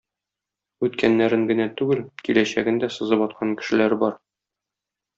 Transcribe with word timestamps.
Үткәннәрен 0.87 1.43
генә 1.51 1.69
түгел 1.83 2.03
киләчәген 2.23 2.83
дә 2.87 2.93
сызып 2.99 3.29
аткан 3.29 3.57
кешеләр 3.63 3.99
бар. 4.07 4.21